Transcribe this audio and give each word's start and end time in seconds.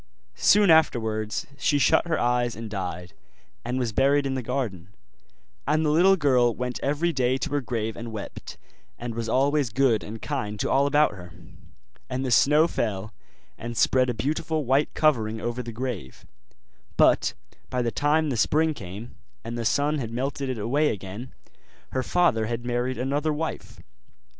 Soon 0.33 0.71
afterwards 0.71 1.45
she 1.59 1.77
shut 1.77 2.07
her 2.07 2.19
eyes 2.19 2.55
and 2.55 2.71
died, 2.71 3.13
and 3.63 3.77
was 3.77 3.91
buried 3.93 4.25
in 4.25 4.33
the 4.33 4.41
garden; 4.41 4.87
and 5.67 5.85
the 5.85 5.91
little 5.91 6.15
girl 6.15 6.55
went 6.55 6.79
every 6.81 7.13
day 7.13 7.37
to 7.37 7.51
her 7.51 7.61
grave 7.61 7.95
and 7.95 8.11
wept, 8.11 8.57
and 8.97 9.13
was 9.13 9.29
always 9.29 9.69
good 9.69 10.03
and 10.03 10.19
kind 10.19 10.59
to 10.59 10.71
all 10.71 10.87
about 10.87 11.11
her. 11.11 11.31
And 12.09 12.25
the 12.25 12.31
snow 12.31 12.67
fell 12.67 13.13
and 13.59 13.77
spread 13.77 14.09
a 14.09 14.15
beautiful 14.15 14.65
white 14.65 14.91
covering 14.95 15.39
over 15.39 15.61
the 15.61 15.71
grave; 15.71 16.25
but 16.97 17.35
by 17.69 17.83
the 17.83 17.91
time 17.91 18.29
the 18.31 18.37
spring 18.37 18.73
came, 18.73 19.13
and 19.43 19.55
the 19.55 19.63
sun 19.65 19.99
had 19.99 20.09
melted 20.09 20.49
it 20.49 20.57
away 20.57 20.89
again, 20.89 21.31
her 21.91 22.01
father 22.01 22.47
had 22.47 22.65
married 22.65 22.97
another 22.97 23.31
wife. 23.31 23.79